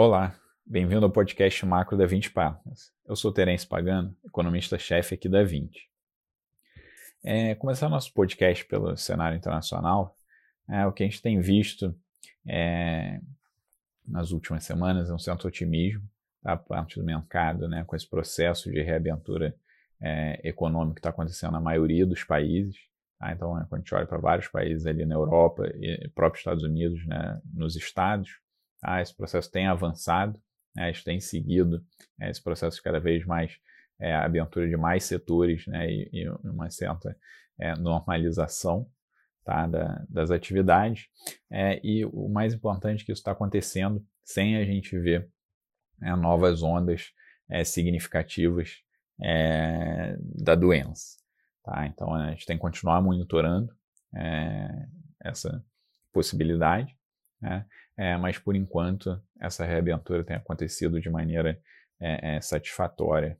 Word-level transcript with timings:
Olá, 0.00 0.32
bem-vindo 0.64 1.04
ao 1.04 1.10
podcast 1.10 1.66
Macro 1.66 1.98
da 1.98 2.06
20 2.06 2.30
Partners. 2.30 2.92
Eu 3.04 3.16
sou 3.16 3.32
Terence 3.32 3.66
Pagano, 3.66 4.16
economista-chefe 4.24 5.16
aqui 5.16 5.28
da 5.28 5.42
20. 5.42 5.90
É, 7.24 7.56
começar 7.56 7.88
nosso 7.88 8.14
podcast 8.14 8.64
pelo 8.66 8.96
cenário 8.96 9.36
internacional, 9.36 10.16
é, 10.68 10.86
o 10.86 10.92
que 10.92 11.02
a 11.02 11.06
gente 11.06 11.20
tem 11.20 11.40
visto 11.40 11.92
é, 12.46 13.20
nas 14.06 14.30
últimas 14.30 14.62
semanas 14.62 15.10
é 15.10 15.12
um 15.12 15.18
certo 15.18 15.48
otimismo 15.48 16.08
da 16.44 16.56
parte 16.56 16.96
do 16.96 17.04
mercado, 17.04 17.68
né, 17.68 17.82
com 17.84 17.96
esse 17.96 18.08
processo 18.08 18.70
de 18.70 18.80
reabertura 18.80 19.52
é, 20.00 20.48
econômica 20.48 20.94
que 20.94 21.00
está 21.00 21.10
acontecendo 21.10 21.54
na 21.54 21.60
maioria 21.60 22.06
dos 22.06 22.22
países. 22.22 22.76
Tá? 23.18 23.32
Então, 23.32 23.50
quando 23.68 23.74
a 23.74 23.78
gente 23.78 23.94
olha 23.96 24.06
para 24.06 24.18
vários 24.18 24.46
países 24.46 24.86
ali 24.86 25.04
na 25.04 25.16
Europa 25.16 25.66
e 25.74 26.08
próprios 26.14 26.42
Estados 26.42 26.62
Unidos, 26.62 27.04
né, 27.04 27.40
nos 27.52 27.74
estados, 27.74 28.38
tá? 28.80 29.00
esse 29.00 29.14
processo 29.16 29.50
tem 29.50 29.66
avançado, 29.66 30.40
né, 30.74 30.92
gente 30.92 31.04
tem 31.04 31.20
seguido 31.20 31.84
é, 32.20 32.30
esse 32.30 32.42
processo 32.42 32.82
cada 32.82 33.00
vez 33.00 33.24
mais 33.24 33.58
é, 34.00 34.14
a 34.14 34.24
abertura 34.24 34.68
de 34.68 34.76
mais 34.76 35.04
setores 35.04 35.66
né, 35.66 35.90
e, 35.90 36.08
e 36.12 36.28
uma 36.44 36.70
certa 36.70 37.16
é, 37.58 37.74
normalização 37.74 38.88
tá, 39.44 39.66
da, 39.66 40.04
das 40.08 40.30
atividades. 40.30 41.08
É, 41.50 41.80
e 41.82 42.04
o 42.04 42.28
mais 42.28 42.54
importante 42.54 43.02
é 43.02 43.06
que 43.06 43.12
isso 43.12 43.20
está 43.20 43.32
acontecendo 43.32 44.04
sem 44.22 44.56
a 44.56 44.64
gente 44.64 44.96
ver 44.98 45.28
é, 46.02 46.14
novas 46.14 46.62
ondas 46.62 47.12
é, 47.48 47.64
significativas 47.64 48.82
é, 49.20 50.16
da 50.20 50.54
doença. 50.54 51.16
Tá? 51.64 51.86
Então 51.86 52.14
a 52.14 52.30
gente 52.30 52.46
tem 52.46 52.56
que 52.56 52.62
continuar 52.62 53.02
monitorando 53.02 53.76
essa 55.22 55.62
possibilidade, 56.14 56.97
né? 57.40 57.66
mas 58.20 58.38
por 58.38 58.54
enquanto 58.54 59.20
essa 59.40 59.64
reabertura 59.64 60.24
tem 60.24 60.36
acontecido 60.36 61.00
de 61.00 61.10
maneira 61.10 61.60
satisfatória 62.40 63.38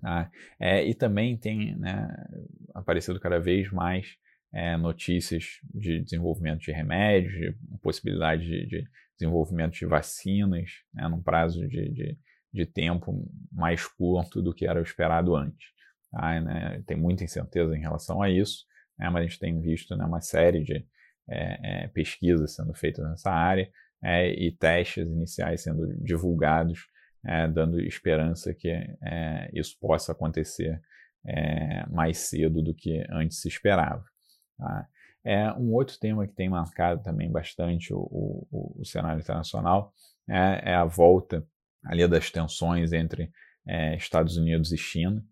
Tá? 0.00 0.30
É, 0.60 0.84
e 0.84 0.94
também 0.94 1.36
tem 1.36 1.76
né, 1.76 2.08
aparecido 2.74 3.18
cada 3.18 3.38
vez 3.38 3.70
mais 3.70 4.06
é, 4.52 4.76
notícias 4.76 5.44
de 5.74 6.00
desenvolvimento 6.00 6.60
de 6.60 6.72
remédios, 6.72 7.32
de 7.32 7.54
possibilidade 7.82 8.44
de, 8.44 8.66
de 8.66 8.84
desenvolvimento 9.18 9.74
de 9.74 9.86
vacinas, 9.86 10.70
né, 10.94 11.08
num 11.08 11.22
prazo 11.22 11.66
de, 11.66 11.90
de, 11.90 12.18
de, 12.52 12.66
tempo 12.66 13.28
mais 13.52 13.86
curto 13.86 14.40
do 14.40 14.54
que 14.54 14.66
era 14.66 14.80
esperado 14.80 15.34
antes. 15.34 15.68
Tá? 16.10 16.40
Né, 16.40 16.82
tem 16.86 16.96
muita 16.96 17.24
incerteza 17.24 17.76
em 17.76 17.80
relação 17.80 18.22
a 18.22 18.30
isso, 18.30 18.64
né, 18.98 19.10
mas 19.10 19.22
a 19.22 19.26
gente 19.26 19.40
tem 19.40 19.60
visto 19.60 19.96
né, 19.96 20.04
uma 20.04 20.20
série 20.20 20.62
de 20.62 20.86
é, 21.28 21.84
é 21.84 21.88
pesquisas 21.88 22.54
sendo 22.54 22.74
feitas 22.74 23.08
nessa 23.08 23.30
área 23.30 23.70
é, 24.02 24.30
e 24.30 24.52
testes 24.52 25.06
iniciais 25.08 25.62
sendo 25.62 25.86
divulgados 26.02 26.86
é, 27.26 27.48
dando 27.48 27.80
esperança 27.80 28.54
que 28.54 28.72
isso 29.52 29.76
possa 29.80 30.12
acontecer 30.12 30.80
mais 31.90 32.18
cedo 32.18 32.62
do 32.62 32.72
que 32.72 33.04
antes 33.10 33.40
se 33.40 33.48
esperava. 33.48 34.04
Tá? 34.56 34.88
É, 35.24 35.52
um 35.52 35.72
outro 35.74 35.98
tema 35.98 36.26
que 36.26 36.34
tem 36.34 36.48
marcado 36.48 37.02
também 37.02 37.30
bastante 37.30 37.92
o, 37.92 37.98
o, 38.50 38.80
o 38.80 38.84
cenário 38.84 39.20
internacional 39.20 39.92
é, 40.28 40.70
é, 40.70 40.74
a 40.74 40.84
volta 40.84 41.46
ali 41.84 42.06
das 42.06 42.30
tensões 42.30 42.92
entre 42.92 43.30
é, 43.66 43.96
Estados 43.96 44.36
Unidos 44.36 44.72
e 44.72 44.78
China. 44.78 45.22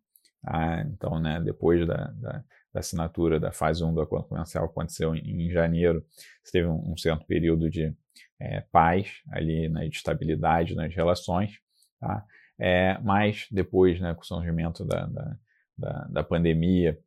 Tá? 0.43 0.83
Então, 0.83 1.19
né, 1.19 1.41
depois 1.41 1.87
da, 1.87 2.13
da, 2.13 2.45
da, 2.77 2.81
assinatura 2.81 3.41
da 3.41 3.51
fase 3.51 3.83
1 3.83 3.95
do 3.95 4.01
acordo 4.03 4.29
comercial 4.29 4.67
aconteceu 4.67 5.15
em, 5.15 5.47
em 5.47 5.51
janeiro, 5.51 6.05
você 6.43 6.53
teve 6.53 6.69
um, 6.69 6.93
um 6.93 6.97
certo 6.97 7.27
período 7.27 7.71
de 7.71 7.95
é, 8.39 8.61
paz 8.61 9.23
ali, 9.31 9.69
né, 9.69 9.89
de 9.89 9.97
estabilidade 9.97 10.75
nas 10.75 10.95
relações. 10.95 11.59
Tá? 11.99 12.25
É, 12.59 12.99
mas 13.03 13.47
depois, 13.51 13.99
né, 14.01 14.15
com 14.15 14.21
o 14.21 14.25
surgimento 14.25 14.85
da, 14.85 15.07
da, 15.07 15.37
da, 15.77 16.05
da 16.11 16.25
pandemia, 16.25 16.99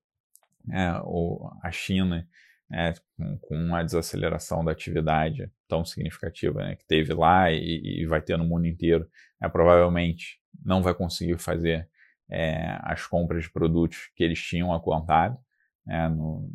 é, 0.72 1.00
o, 1.04 1.52
a 1.62 1.72
China, 1.72 2.28
é, 2.72 2.94
com, 3.18 3.38
com, 3.40 3.84
desaceleração 3.84 4.64
da 4.64 4.72
atividade 4.72 5.52
tão 5.68 5.84
significativa 5.84 6.62
né, 6.62 6.76
que 6.76 6.86
teve 6.86 7.14
lá 7.14 7.52
e, 7.52 8.02
e, 8.02 8.06
vai 8.06 8.22
ter 8.22 8.38
no 8.38 8.44
mundo 8.44 8.68
inteiro, 8.68 9.08
é, 9.42 9.48
provavelmente 9.48 10.40
não 10.64 10.82
vai 10.82 10.94
conseguir 10.94 11.40
fazer 11.40 11.88
é, 12.30 12.78
as 12.84 13.06
compras 13.08 13.44
de 13.44 13.52
produtos 13.52 14.12
que 14.16 14.24
eles 14.24 14.40
tinham 14.40 14.72
acordado 14.72 15.38
é, 15.88 16.08
no, 16.08 16.50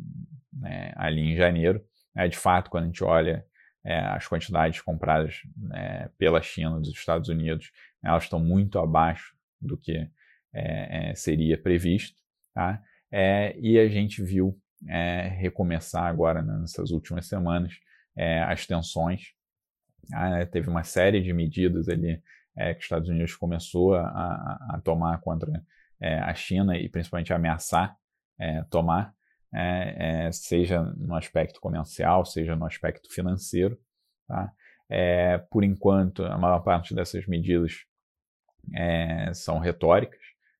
né, 0.53 0.93
ali 0.95 1.21
em 1.21 1.35
janeiro. 1.35 1.83
É, 2.15 2.27
de 2.27 2.37
fato, 2.37 2.69
quando 2.69 2.85
a 2.85 2.87
gente 2.87 3.03
olha 3.03 3.45
é, 3.85 3.99
as 3.99 4.27
quantidades 4.27 4.81
compradas 4.81 5.41
é, 5.73 6.09
pela 6.17 6.41
China 6.41 6.79
dos 6.79 6.89
Estados 6.89 7.29
Unidos, 7.29 7.71
elas 8.03 8.23
estão 8.23 8.39
muito 8.39 8.79
abaixo 8.79 9.35
do 9.61 9.77
que 9.77 10.09
é, 10.53 11.09
é 11.09 11.15
seria 11.15 11.61
previsto. 11.61 12.17
Tá? 12.53 12.81
É, 13.11 13.55
e 13.59 13.77
a 13.77 13.87
gente 13.89 14.23
viu 14.23 14.57
é, 14.87 15.27
recomeçar 15.27 16.05
agora 16.05 16.41
né, 16.41 16.57
nessas 16.59 16.91
últimas 16.91 17.27
semanas 17.27 17.73
as 18.47 18.65
tensões. 18.65 19.33
Tá? 20.09 20.45
teve 20.45 20.69
uma 20.69 20.83
série 20.83 21.21
de 21.21 21.33
medidas 21.33 21.89
ali 21.89 22.21
que 22.55 22.77
os 22.77 22.83
Estados 22.83 23.09
Unidos 23.09 23.35
começou 23.35 23.93
a, 23.95 24.05
a 24.69 24.81
tomar 24.81 25.19
contra 25.19 25.61
a 25.99 26.33
China 26.33 26.77
e 26.77 26.87
principalmente 26.87 27.33
ameaçar 27.33 27.97
tomar 28.69 29.15
é, 29.55 30.25
é, 30.25 30.31
seja 30.33 30.81
no 30.81 31.15
aspecto 31.15 31.61
comercial, 31.61 32.25
seja 32.25 32.57
no 32.57 32.65
aspecto 32.65 33.09
financeiro. 33.09 33.79
Tá? 34.27 34.51
É, 34.89 35.37
por 35.37 35.63
enquanto, 35.63 36.25
a 36.25 36.37
maior 36.37 36.59
parte 36.59 36.93
dessas 36.93 37.25
medidas 37.25 37.85
é, 38.73 39.33
são 39.33 39.59
retóricas, 39.59 40.19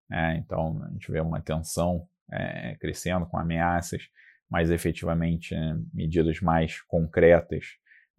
né? 0.10 0.38
então 0.38 0.82
a 0.84 0.92
gente 0.92 1.12
vê 1.12 1.20
uma 1.20 1.42
tensão 1.42 2.08
é, 2.32 2.76
crescendo 2.80 3.26
com 3.26 3.38
ameaças, 3.38 4.04
mas 4.50 4.72
efetivamente 4.72 5.54
medidas 5.94 6.40
mais 6.40 6.82
concretas 6.84 7.66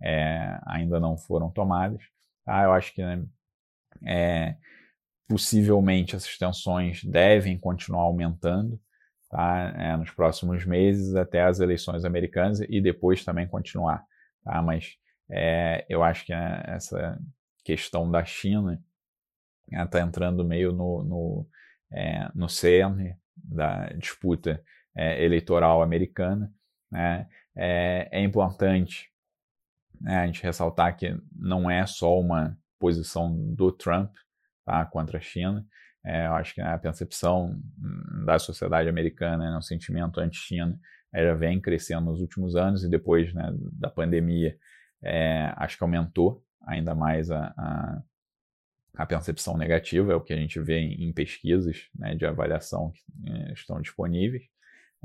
é, 0.03 0.59
ainda 0.67 1.01
não 1.01 1.17
foram 1.17 1.51
tomadas. 1.51 2.03
Tá? 2.45 2.65
Eu 2.65 2.73
acho 2.73 2.93
que 2.93 3.03
né, 4.03 4.59
possivelmente 5.27 6.15
essas 6.15 6.37
tensões 6.37 7.03
devem 7.03 7.59
continuar 7.59 8.03
aumentando 8.03 8.79
tá? 9.31 9.75
É, 9.77 9.97
nos 9.97 10.11
próximos 10.11 10.65
meses 10.65 11.15
até 11.15 11.43
as 11.43 11.61
eleições 11.61 12.05
americanas 12.05 12.61
e 12.61 12.81
depois 12.81 13.25
também 13.25 13.47
continuar. 13.47 14.05
Tá? 14.45 14.61
Mas 14.63 14.97
é, 15.31 15.85
eu 15.89 16.03
acho 16.03 16.25
que 16.25 16.33
né, 16.33 16.63
essa 16.67 17.19
questão 17.65 18.11
da 18.11 18.25
China 18.25 18.83
está 19.71 20.01
entrando 20.01 20.45
meio 20.45 20.73
no, 20.73 21.03
no, 21.03 21.49
é, 21.93 22.29
no 22.35 22.49
cerne 22.49 23.17
da 23.37 23.89
disputa 23.91 24.63
é, 24.97 25.25
eleitoral 25.25 25.83
americana. 25.83 26.53
Né? 26.91 27.29
É, 27.57 28.09
é 28.13 28.23
importante 28.23 29.11
né, 30.01 30.19
a 30.19 30.27
gente 30.27 30.43
ressaltar 30.43 30.97
que 30.97 31.17
não 31.35 31.71
é 31.71 31.85
só 31.87 32.19
uma 32.19 32.57
posição 32.79 33.35
do 33.55 33.73
Trump 33.73 34.15
tá, 34.65 34.85
contra 34.85 35.19
a 35.19 35.21
China, 35.21 35.67
é, 36.07 36.27
eu 36.27 36.35
acho 36.35 36.55
que 36.55 36.61
a 36.61 36.79
percepção 36.79 37.61
da 38.25 38.39
sociedade 38.39 38.89
americana, 38.89 39.51
né, 39.51 39.57
o 39.57 39.63
sentimento 39.63 40.21
anti-China, 40.21 40.79
já 41.13 41.35
vem 41.35 41.61
crescendo 41.61 42.07
nos 42.07 42.21
últimos 42.21 42.55
anos 42.55 42.85
e 42.85 42.89
depois 42.89 43.35
né, 43.35 43.51
da 43.73 43.91
pandemia, 43.91 44.57
é, 45.03 45.53
acho 45.57 45.77
que 45.77 45.83
aumentou 45.83 46.45
ainda 46.65 46.95
mais 46.95 47.31
a, 47.31 47.53
a, 47.57 48.03
a, 48.99 49.07
percepção 49.07 49.57
negativa, 49.57 50.13
é 50.13 50.17
o 50.17 50.21
que 50.21 50.33
a 50.33 50.37
gente 50.37 50.61
vê 50.61 50.79
em, 50.79 51.09
em 51.09 51.13
pesquisas 51.13 51.89
né, 51.95 52.15
de 52.15 52.25
avaliação 52.25 52.93
que 52.93 53.31
é, 53.31 53.53
estão 53.53 53.81
disponíveis. 53.81 54.45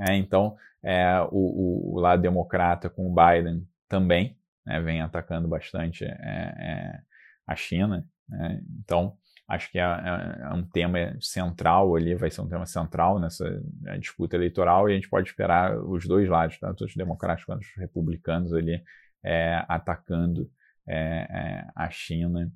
É, 0.07 0.15
então, 0.15 0.55
é, 0.83 1.19
o, 1.31 1.95
o, 1.95 1.99
lado 1.99 2.21
democrata 2.21 2.89
com 2.89 3.11
o 3.11 3.15
Biden 3.15 3.67
também 3.87 4.37
né, 4.65 4.79
vem 4.81 5.01
atacando 5.01 5.47
bastante 5.47 6.05
é, 6.05 6.99
a 7.47 7.55
China. 7.55 8.07
Né. 8.29 8.61
então, 8.79 9.17
acho 9.51 9.69
que 9.69 9.77
é, 9.77 9.81
é, 9.81 10.41
é, 10.43 10.53
um 10.53 10.63
tema 10.63 11.17
central 11.19 11.95
ali, 11.95 12.15
vai 12.15 12.31
ser 12.31 12.41
um 12.41 12.47
tema 12.47 12.65
central 12.65 13.19
nessa 13.19 13.49
né, 13.81 13.97
disputa 13.97 14.37
eleitoral 14.37 14.89
e 14.89 14.93
a 14.93 14.95
gente 14.95 15.09
pode 15.09 15.27
esperar 15.27 15.77
os 15.77 16.07
dois 16.07 16.29
lados, 16.29 16.57
tanto 16.57 16.85
os 16.85 16.95
democratas 16.95 17.43
quanto 17.43 17.61
os 17.61 17.75
republicanos 17.75 18.53
ali 18.53 18.81
é, 19.21 19.63
atacando 19.67 20.49
é, 20.87 21.27
é 21.29 21.67
a 21.75 21.89
China 21.89 22.49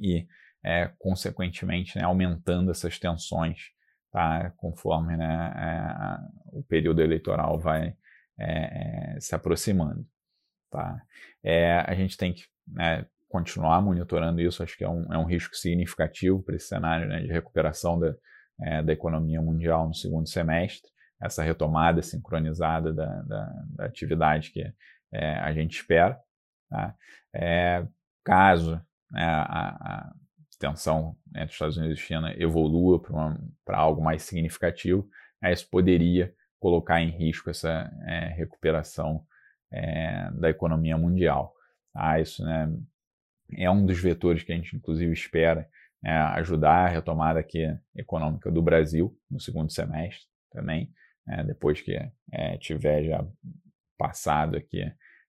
e, 0.00 0.26
é, 0.64 0.90
consequentemente, 0.98 1.98
né, 1.98 2.04
aumentando 2.04 2.70
essas 2.70 2.98
tensões, 2.98 3.70
tá, 4.10 4.50
conforme 4.56 5.18
né, 5.18 6.18
o 6.46 6.62
período 6.62 7.02
eleitoral 7.02 7.58
vai 7.58 7.94
se 9.20 9.34
aproximando. 9.34 10.06
Tá? 10.70 11.00
a 11.86 11.94
gente 11.94 12.16
tem 12.16 12.34
que 12.34 12.44
né, 12.66 13.06
continuar 13.28 13.82
monitorando 13.82 14.40
isso, 14.40 14.62
acho 14.62 14.76
que 14.76 14.84
é 14.84 14.88
um, 14.88 15.12
é 15.12 15.18
um 15.18 15.24
risco 15.24 15.54
significativo 15.56 16.42
para 16.42 16.56
esse 16.56 16.68
cenário 16.68 17.08
né, 17.08 17.20
de 17.20 17.28
recuperação 17.28 17.98
da, 17.98 18.14
é, 18.60 18.82
da 18.82 18.92
economia 18.92 19.40
mundial 19.40 19.86
no 19.86 19.94
segundo 19.94 20.28
semestre, 20.28 20.90
essa 21.20 21.42
retomada 21.42 22.02
sincronizada 22.02 22.92
da, 22.92 23.22
da, 23.22 23.64
da 23.70 23.84
atividade 23.84 24.50
que 24.50 24.62
é, 25.12 25.34
a 25.38 25.52
gente 25.52 25.76
espera. 25.76 26.18
Tá? 26.68 26.94
É, 27.34 27.86
caso 28.24 28.80
né, 29.10 29.24
a, 29.24 29.68
a, 29.68 30.12
tensão 30.58 31.16
entre 31.34 31.52
Estados 31.52 31.76
Unidos 31.76 31.98
e 31.98 32.02
China 32.02 32.34
evolua 32.38 33.00
para 33.64 33.78
algo 33.78 34.02
mais 34.02 34.22
significativo, 34.22 35.08
né, 35.40 35.52
isso 35.52 35.68
poderia 35.70 36.34
colocar 36.58 37.00
em 37.00 37.10
risco 37.10 37.50
essa 37.50 37.90
é, 38.06 38.28
recuperação 38.28 39.24
é, 39.70 40.30
da 40.32 40.48
economia 40.48 40.96
mundial. 40.96 41.54
Tá? 41.92 42.20
Isso 42.20 42.44
né, 42.44 42.72
é 43.54 43.70
um 43.70 43.84
dos 43.84 44.00
vetores 44.00 44.42
que 44.42 44.52
a 44.52 44.56
gente, 44.56 44.76
inclusive, 44.76 45.12
espera 45.12 45.68
é, 46.04 46.12
ajudar 46.12 46.86
a 46.86 46.88
retomada 46.88 47.40
aqui 47.40 47.66
econômica 47.94 48.50
do 48.50 48.62
Brasil 48.62 49.16
no 49.30 49.40
segundo 49.40 49.72
semestre 49.72 50.26
também, 50.52 50.92
é, 51.28 51.42
depois 51.44 51.80
que 51.80 51.98
é, 52.32 52.56
tiver 52.58 53.04
já 53.04 53.26
passado 53.98 54.56
aqui 54.56 54.82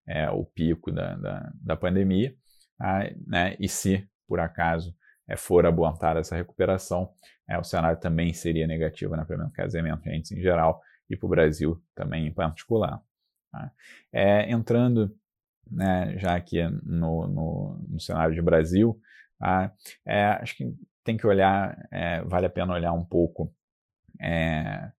é, 0.08 0.30
o 0.30 0.46
pico 0.46 0.92
da, 0.92 1.16
da, 1.16 1.52
da 1.56 1.76
pandemia, 1.76 2.36
tá? 2.78 3.10
né, 3.26 3.56
e 3.60 3.68
se 3.68 4.08
por 4.28 4.40
acaso 4.40 4.96
é, 5.28 5.36
for 5.36 5.66
abortar 5.66 6.18
essa 6.18 6.36
recuperação, 6.36 7.12
é, 7.48 7.58
o 7.58 7.64
cenário 7.64 8.00
também 8.00 8.34
seria 8.34 8.68
negativo 8.68 9.16
né, 9.16 9.26
para 9.26 9.46
o 9.46 9.52
casamento 9.52 10.08
em 10.08 10.42
geral 10.42 10.82
e 11.10 11.16
para 11.16 11.26
o 11.26 11.30
Brasil 11.30 11.82
também 11.96 12.28
em 12.28 12.34
particular. 12.34 13.02
Tá? 13.52 13.72
Entrando 14.48 15.16
né, 15.72 16.18
já 16.18 16.36
aqui 16.36 16.64
no, 16.84 17.28
no, 17.28 17.86
no, 17.90 18.00
cenário 18.00 18.34
de 18.34 18.42
Brasil, 18.42 19.00
tá? 19.40 19.72
é, 20.06 20.26
acho 20.26 20.56
que 20.56 20.74
tem 21.04 21.18
que 21.18 21.26
olhar, 21.26 21.78
é, 21.92 22.22
vale 22.24 22.46
a 22.46 22.50
pena 22.50 22.74
olhar 22.74 22.94
um 22.94 23.06
pouco 23.06 23.54
é, 24.20 24.92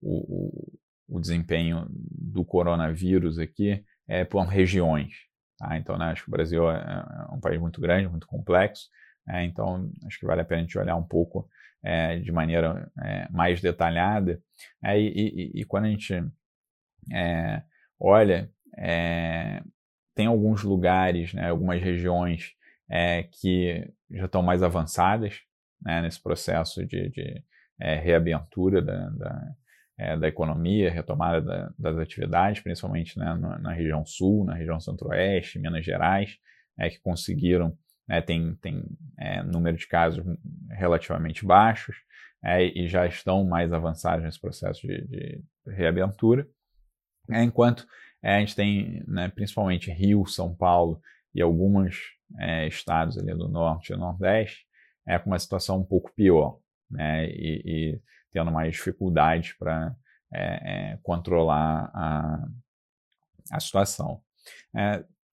o, 0.00 0.78
o, 1.08 1.20
desempenho 1.20 1.86
do 1.90 2.44
coronavírus 2.44 3.38
aqui 3.38 3.84
é, 4.06 4.24
por 4.24 4.44
regiões. 4.44 5.12
Tá? 5.58 5.76
Então, 5.76 5.98
né, 5.98 6.06
acho 6.06 6.22
que 6.24 6.28
o 6.28 6.32
Brasil 6.32 6.70
é, 6.70 6.76
é 6.76 7.34
um 7.34 7.40
país 7.40 7.60
muito 7.60 7.80
grande, 7.80 8.08
muito 8.08 8.26
complexo, 8.26 8.88
é, 9.28 9.42
então 9.44 9.90
acho 10.06 10.20
que 10.20 10.26
vale 10.26 10.40
a 10.40 10.44
pena 10.44 10.60
a 10.60 10.64
gente 10.64 10.78
olhar 10.78 10.96
um 10.96 11.02
pouco 11.02 11.48
é, 11.82 12.18
de 12.18 12.30
maneira 12.30 12.90
mais 13.30 13.60
detalhada. 13.60 14.40
É, 14.82 14.98
e, 14.98 15.08
e, 15.08 15.60
e, 15.60 15.64
quando 15.64 15.86
a 15.86 15.88
gente 15.88 16.22
olha, 17.98 18.50
é, 18.78 19.62
tem 20.16 20.26
alguns 20.26 20.64
lugares, 20.64 21.32
né, 21.32 21.48
algumas 21.48 21.80
regiões 21.80 22.54
que 23.40 23.88
já 24.10 24.26
estão 24.26 24.42
mais 24.42 24.62
avançadas 24.62 25.40
né, 25.82 26.02
nesse 26.02 26.22
processo 26.22 26.86
de, 26.86 27.10
de 27.10 27.44
reabertura 27.78 28.80
da, 28.80 29.10
da, 29.10 30.16
da, 30.16 30.28
economia, 30.28 30.90
retomada 30.90 31.40
da, 31.40 31.72
das 31.76 31.98
atividades, 31.98 32.62
principalmente 32.62 33.18
né, 33.18 33.34
na, 33.34 33.58
na, 33.58 33.72
região 33.72 34.06
sul, 34.06 34.44
na 34.44 34.54
região 34.54 34.78
centro-oeste, 34.78 35.58
Minas 35.58 35.84
Gerais, 35.84 36.38
que 36.78 37.00
conseguiram 37.00 37.76
né, 38.08 38.20
tem, 38.20 38.54
tem 38.56 38.84
é, 39.18 39.42
número 39.42 39.76
de 39.76 39.86
casos 39.86 40.24
relativamente 40.70 41.44
baixos 41.44 41.96
é, 42.44 42.64
e 42.64 42.86
já 42.88 43.06
estão 43.06 43.44
mais 43.44 43.72
avançados 43.72 44.24
nesse 44.24 44.40
processo 44.40 44.86
de, 44.86 45.06
de 45.06 45.42
reabertura, 45.66 46.46
é, 47.30 47.42
enquanto 47.42 47.86
é, 48.22 48.36
a 48.36 48.40
gente 48.40 48.56
tem 48.56 49.02
né, 49.06 49.28
principalmente 49.28 49.90
Rio, 49.90 50.26
São 50.26 50.54
Paulo 50.54 51.00
e 51.34 51.42
alguns 51.42 52.00
é, 52.38 52.66
estados 52.66 53.18
ali 53.18 53.34
do 53.34 53.48
norte 53.48 53.92
e 53.92 53.96
nordeste 53.96 54.66
é, 55.06 55.18
com 55.18 55.30
uma 55.30 55.38
situação 55.38 55.78
um 55.78 55.84
pouco 55.84 56.12
pior 56.14 56.58
né, 56.90 57.26
e, 57.26 57.62
e 57.64 58.00
tendo 58.32 58.50
mais 58.50 58.72
dificuldades 58.72 59.52
para 59.52 59.94
é, 60.32 60.92
é, 60.92 60.98
controlar 61.02 61.90
a, 61.94 62.48
a 63.52 63.60
situação. 63.60 64.20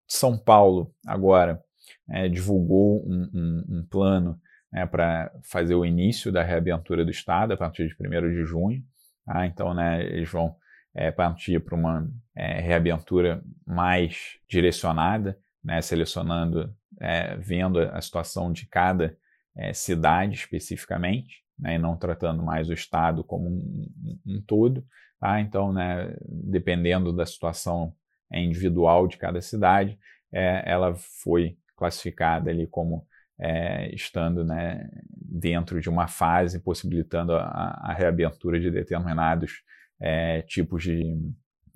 São 0.07 0.37
Paulo, 0.37 0.93
agora, 1.07 1.61
é, 2.09 2.27
divulgou 2.27 3.03
um, 3.07 3.29
um, 3.33 3.77
um 3.77 3.87
plano 3.89 4.39
né, 4.71 4.85
para 4.85 5.31
fazer 5.43 5.75
o 5.75 5.85
início 5.85 6.31
da 6.31 6.43
reabertura 6.43 7.03
do 7.03 7.11
Estado 7.11 7.53
a 7.53 7.57
partir 7.57 7.87
de 7.87 7.95
1 7.95 8.29
de 8.29 8.45
junho. 8.45 8.83
Tá? 9.25 9.45
Então, 9.45 9.73
né, 9.73 10.03
eles 10.03 10.29
vão 10.29 10.55
é, 10.95 11.11
partir 11.11 11.59
para 11.59 11.75
uma 11.75 12.09
é, 12.35 12.59
reabertura 12.59 13.43
mais 13.65 14.37
direcionada, 14.47 15.37
né, 15.63 15.81
selecionando, 15.81 16.73
é, 16.99 17.35
vendo 17.37 17.79
a 17.79 18.01
situação 18.01 18.51
de 18.51 18.67
cada 18.67 19.17
é, 19.55 19.73
cidade 19.73 20.35
especificamente, 20.35 21.43
né, 21.57 21.75
e 21.75 21.77
não 21.79 21.95
tratando 21.95 22.43
mais 22.43 22.69
o 22.69 22.73
Estado 22.73 23.23
como 23.23 23.47
um, 23.47 23.89
um, 24.03 24.35
um 24.35 24.41
todo. 24.41 24.85
Tá? 25.19 25.39
Então, 25.39 25.71
né, 25.71 26.15
dependendo 26.27 27.13
da 27.13 27.25
situação 27.25 27.95
individual 28.31 29.07
de 29.07 29.17
cada 29.17 29.41
cidade, 29.41 29.97
é, 30.31 30.63
ela 30.65 30.95
foi 30.95 31.57
classificada 31.75 32.49
ali 32.49 32.67
como 32.67 33.05
é, 33.39 33.93
estando 33.93 34.43
né, 34.43 34.89
dentro 35.11 35.79
de 35.79 35.89
uma 35.89 36.07
fase 36.07 36.59
possibilitando 36.59 37.33
a, 37.35 37.79
a 37.83 37.93
reabertura 37.93 38.59
de 38.59 38.69
determinados 38.69 39.63
é, 40.03 40.41
tipos 40.41 40.83
de 40.83 41.17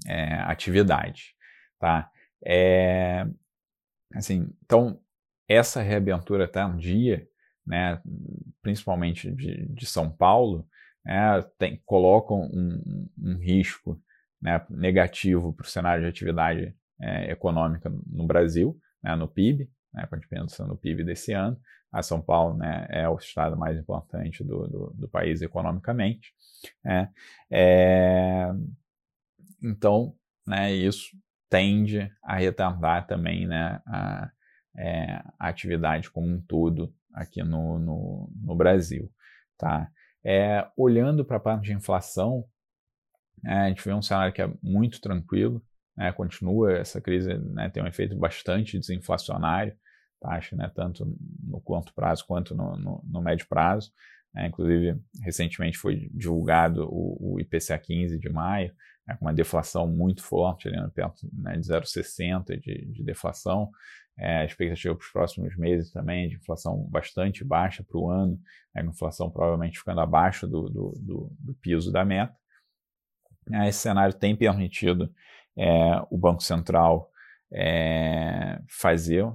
é, 0.06 0.34
atividade. 0.42 1.34
Tá? 1.80 2.12
É, 2.46 3.26
assim, 4.14 4.50
então, 4.64 5.00
essa 5.48 5.82
reabertura 5.82 6.46
tardia, 6.46 7.26
né, 7.66 8.02
principalmente 8.62 9.32
de, 9.32 9.66
de 9.70 9.86
São 9.86 10.12
Paulo, 10.12 10.68
né, 11.06 11.42
tem, 11.58 11.82
um, 11.90 13.10
um 13.18 13.38
risco 13.38 14.02
né, 14.42 14.64
negativo 14.70 15.54
para 15.54 15.64
o 15.64 15.70
cenário 15.70 16.04
de 16.04 16.10
atividade 16.10 16.76
é, 17.00 17.32
econômica 17.32 17.90
no 18.06 18.28
Brasil, 18.28 18.78
né, 19.02 19.16
no 19.16 19.28
PIB, 19.28 19.70
né, 19.98 20.06
quando 20.08 20.20
a 20.20 20.24
gente 20.24 20.30
pensa 20.30 20.66
no 20.66 20.78
PIB 20.78 21.04
desse 21.04 21.34
ano, 21.34 21.60
a 21.92 22.04
São 22.04 22.22
Paulo 22.22 22.56
né, 22.56 22.86
é 22.90 23.10
o 23.10 23.16
estado 23.16 23.58
mais 23.58 23.78
importante 23.78 24.44
do, 24.44 24.68
do, 24.68 24.94
do 24.96 25.08
país 25.10 25.42
economicamente. 25.42 26.34
Né, 26.84 27.12
é, 27.50 28.52
então, 29.62 30.16
né, 30.46 30.72
isso 30.72 31.18
tende 31.50 32.12
a 32.22 32.36
retardar 32.36 33.08
também 33.08 33.48
né, 33.48 33.82
a, 33.88 34.30
é, 34.78 35.24
a, 35.40 35.48
atividade 35.48 36.12
como 36.12 36.28
um 36.28 36.42
todo 36.42 36.94
aqui 37.14 37.42
no, 37.42 37.80
no, 37.80 38.30
no 38.36 38.56
Brasil. 38.56 39.12
Tá? 39.58 39.90
É, 40.24 40.68
olhando 40.78 41.26
para 41.26 41.38
a 41.38 41.40
parte 41.40 41.66
de 41.66 41.74
inflação, 41.74 42.46
é, 43.44 43.54
a 43.54 43.68
gente 43.70 43.84
vê 43.84 43.94
um 43.94 44.02
cenário 44.02 44.34
que 44.34 44.42
é 44.42 44.54
muito 44.62 45.02
tranquilo, 45.02 45.64
né, 45.96 46.12
continua 46.12 46.74
essa 46.74 47.02
crise, 47.02 47.34
né, 47.40 47.70
tem 47.70 47.82
um 47.82 47.88
efeito 47.88 48.16
bastante 48.16 48.78
desinflacionário, 48.78 49.76
taxa, 50.20 50.56
né, 50.56 50.72
tanto 50.74 51.06
no 51.44 51.60
curto 51.62 51.94
prazo 51.94 52.26
quanto 52.26 52.56
no, 52.56 52.78
no, 52.78 53.04
no 53.06 53.22
médio 53.22 53.48
prazo. 53.48 53.92
É, 54.36 54.48
inclusive, 54.48 55.00
recentemente 55.24 55.78
foi 55.78 56.10
divulgado 56.14 56.88
o, 56.90 57.36
o, 57.36 57.40
IPCA 57.40 57.78
15 57.78 58.20
de 58.20 58.30
maio, 58.30 58.72
né, 59.08 59.16
com 59.18 59.26
uma 59.26 59.34
deflação 59.34 59.88
muito 59.88 60.22
forte, 60.22 60.68
ali 60.68 60.78
perto 60.92 61.28
né, 61.34 61.58
de 61.58 61.68
0,60 61.68 62.60
de, 62.60 62.86
de 62.86 63.04
deflação. 63.04 63.72
É, 64.20 64.40
a 64.40 64.46
expectativa 64.46 64.96
para 64.96 65.04
os 65.04 65.12
próximos 65.12 65.56
meses 65.58 65.92
também 65.92 66.26
é 66.26 66.28
de 66.28 66.36
inflação 66.36 66.88
bastante 66.90 67.44
baixa 67.44 67.84
para 67.84 67.98
o 67.98 68.10
ano, 68.10 68.40
né, 68.76 68.84
inflação 68.84 69.30
provavelmente 69.30 69.80
ficando 69.80 70.02
abaixo 70.02 70.48
do, 70.48 70.70
do, 70.70 70.94
do, 71.00 71.32
do 71.40 71.54
piso 71.56 71.92
da 71.92 72.04
meta. 72.04 72.36
É, 73.52 73.70
esse 73.70 73.80
cenário 73.80 74.14
tem 74.14 74.36
permitido 74.36 75.12
é, 75.58 76.02
o 76.12 76.18
Banco 76.18 76.44
Central 76.44 77.10
é, 77.52 78.60
fazer 78.68 79.26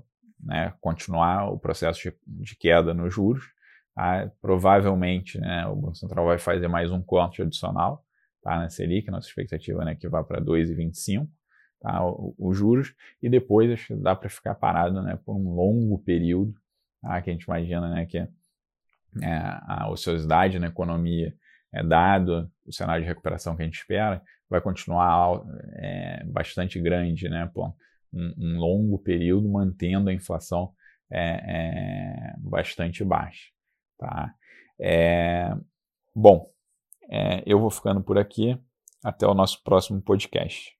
né, 0.43 0.73
continuar 0.81 1.51
o 1.51 1.59
processo 1.59 2.03
de, 2.03 2.15
de 2.27 2.57
queda 2.57 2.93
nos 2.93 3.15
juros. 3.15 3.45
Tá? 3.95 4.31
Provavelmente 4.41 5.39
né, 5.39 5.67
o 5.67 5.77
Banco 5.77 5.95
Central 5.95 6.27
vai 6.27 6.39
fazer 6.39 6.69
mais 6.69 6.91
um 6.91 7.03
corte 7.03 7.43
adicional 7.43 8.05
tá, 8.43 8.59
na 8.59 8.69
Selic, 8.69 9.11
nossa 9.11 9.29
expectativa 9.29 9.83
é 9.83 9.85
né, 9.87 9.95
que 9.95 10.09
vá 10.09 10.23
para 10.25 10.41
2,25 10.41 11.29
tá, 11.81 12.01
os 12.39 12.57
juros, 12.57 12.95
e 13.23 13.29
depois 13.29 13.71
acho 13.71 13.89
que 13.89 13.95
dá 13.95 14.15
para 14.15 14.29
ficar 14.29 14.55
parado 14.55 15.03
né, 15.03 15.19
por 15.25 15.35
um 15.37 15.55
longo 15.55 15.99
período, 15.99 16.55
tá, 17.01 17.21
que 17.21 17.31
a 17.31 17.33
gente 17.33 17.45
imagina 17.45 17.89
né, 17.89 18.07
que 18.07 18.19
é, 18.19 18.29
a 19.67 19.89
ociosidade 19.91 20.59
na 20.59 20.69
economia, 20.69 21.35
é, 21.73 21.83
dado 21.83 22.51
o 22.65 22.73
cenário 22.73 23.03
de 23.03 23.09
recuperação 23.09 23.57
que 23.57 23.63
a 23.63 23.65
gente 23.65 23.79
espera, 23.79 24.23
vai 24.49 24.61
continuar 24.61 25.43
é, 25.75 26.23
bastante 26.25 26.81
grande 26.81 27.29
né, 27.29 27.51
um, 28.12 28.35
um 28.38 28.59
longo 28.59 28.99
período, 28.99 29.49
mantendo 29.49 30.11
a 30.11 30.14
inflação 30.14 30.73
é, 31.11 31.21
é, 31.21 32.35
bastante 32.38 33.04
baixa. 33.04 33.50
Tá? 33.99 34.35
É, 34.81 35.54
bom, 36.14 36.50
é, 37.11 37.42
eu 37.47 37.61
vou 37.61 37.71
ficando 37.71 38.02
por 38.02 38.19
aqui. 38.19 38.59
Até 39.04 39.26
o 39.26 39.35
nosso 39.35 39.62
próximo 39.64 40.00
podcast. 40.00 40.76